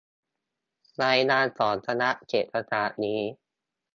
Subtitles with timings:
[1.03, 3.19] รายงานของคณะเศรษฐศาสตร์นี้